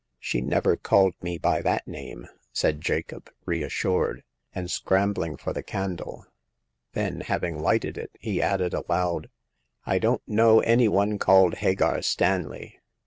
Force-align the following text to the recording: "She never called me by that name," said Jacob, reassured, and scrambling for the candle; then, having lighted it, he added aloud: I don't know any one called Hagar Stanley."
"She 0.19 0.41
never 0.41 0.77
called 0.77 1.13
me 1.21 1.37
by 1.37 1.61
that 1.61 1.87
name," 1.87 2.25
said 2.51 2.81
Jacob, 2.81 3.29
reassured, 3.45 4.23
and 4.51 4.71
scrambling 4.71 5.37
for 5.37 5.53
the 5.53 5.61
candle; 5.61 6.25
then, 6.93 7.19
having 7.21 7.61
lighted 7.61 7.99
it, 7.99 8.09
he 8.19 8.41
added 8.41 8.73
aloud: 8.73 9.29
I 9.85 9.99
don't 9.99 10.27
know 10.27 10.59
any 10.61 10.87
one 10.87 11.19
called 11.19 11.57
Hagar 11.57 12.01
Stanley." 12.01 12.79